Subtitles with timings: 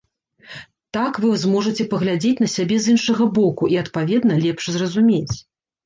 [0.97, 5.35] Так вы зможаце паглядзець на сябе з іншага боку, і, адпаведна, лепш зразумець.